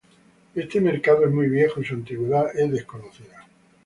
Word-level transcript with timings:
Este 0.55 0.81
mercado 0.81 1.25
es 1.27 1.31
muy 1.31 1.45
viejo 1.47 1.79
y 1.79 1.85
su 1.85 1.93
antigüedad 1.93 2.57
es 2.57 2.71
desconocida. 2.71 3.45